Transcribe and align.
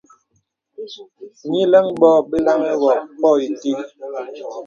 Nīləŋ 1.49 1.85
bǒ 1.99 2.09
bə 2.29 2.37
laŋhi 2.45 2.73
gô 2.81 2.91
pô 3.19 3.29
itə. 3.45 3.71